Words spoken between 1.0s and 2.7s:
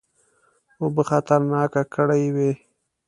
خطرناکه کړي وې.